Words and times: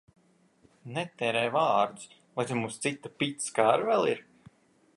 Netērē 0.95 1.43
vārdus! 1.55 2.07
Vai 2.39 2.45
tad 2.53 2.59
mums 2.61 2.81
cita 2.87 3.13
picka 3.25 3.69
ar 3.75 3.87
vēl 3.91 4.11
ir? 4.15 4.25